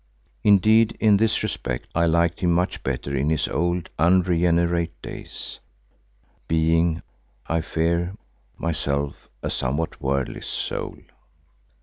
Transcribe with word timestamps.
Indeed 0.43 0.97
in 0.99 1.17
this 1.17 1.43
respect 1.43 1.85
I 1.93 2.07
liked 2.07 2.39
him 2.39 2.51
much 2.53 2.81
better 2.81 3.15
in 3.15 3.29
his 3.29 3.47
old, 3.47 3.91
unregenerate 3.99 4.99
days, 5.03 5.59
being, 6.47 7.03
I 7.45 7.61
fear, 7.61 8.15
myself 8.57 9.29
a 9.43 9.51
somewhat 9.51 10.01
worldly 10.01 10.41
soul. 10.41 10.97